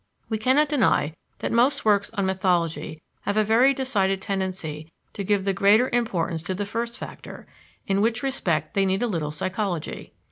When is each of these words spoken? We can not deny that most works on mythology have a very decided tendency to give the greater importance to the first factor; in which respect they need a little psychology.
We 0.29 0.39
can 0.39 0.55
not 0.55 0.67
deny 0.67 1.13
that 1.37 1.51
most 1.51 1.85
works 1.85 2.09
on 2.15 2.25
mythology 2.25 3.03
have 3.21 3.37
a 3.37 3.43
very 3.43 3.71
decided 3.71 4.19
tendency 4.19 4.91
to 5.13 5.23
give 5.23 5.45
the 5.45 5.53
greater 5.53 5.89
importance 5.89 6.41
to 6.49 6.55
the 6.55 6.65
first 6.65 6.97
factor; 6.97 7.45
in 7.85 8.01
which 8.01 8.23
respect 8.23 8.73
they 8.73 8.87
need 8.87 9.03
a 9.03 9.07
little 9.07 9.29
psychology. 9.29 10.13